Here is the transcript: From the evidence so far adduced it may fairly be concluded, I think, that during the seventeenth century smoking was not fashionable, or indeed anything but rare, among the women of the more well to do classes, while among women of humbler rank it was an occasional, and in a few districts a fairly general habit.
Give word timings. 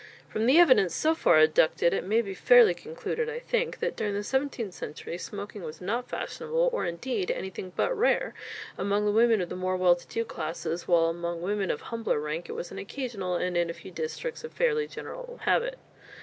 From 0.27 0.47
the 0.47 0.57
evidence 0.57 0.95
so 0.95 1.13
far 1.13 1.37
adduced 1.37 1.83
it 1.83 2.03
may 2.03 2.23
fairly 2.33 2.73
be 2.73 2.81
concluded, 2.81 3.29
I 3.29 3.37
think, 3.37 3.77
that 3.81 3.95
during 3.95 4.15
the 4.15 4.23
seventeenth 4.23 4.73
century 4.73 5.15
smoking 5.19 5.61
was 5.61 5.79
not 5.79 6.09
fashionable, 6.09 6.71
or 6.73 6.87
indeed 6.87 7.29
anything 7.29 7.71
but 7.75 7.95
rare, 7.95 8.33
among 8.79 9.05
the 9.05 9.11
women 9.11 9.41
of 9.41 9.49
the 9.49 9.55
more 9.55 9.77
well 9.77 9.95
to 9.95 10.07
do 10.07 10.25
classes, 10.25 10.87
while 10.87 11.05
among 11.05 11.43
women 11.43 11.69
of 11.69 11.81
humbler 11.81 12.19
rank 12.19 12.49
it 12.49 12.53
was 12.53 12.71
an 12.71 12.79
occasional, 12.79 13.35
and 13.35 13.55
in 13.55 13.69
a 13.69 13.75
few 13.75 13.91
districts 13.91 14.43
a 14.43 14.49
fairly 14.49 14.87
general 14.87 15.37
habit. 15.43 15.77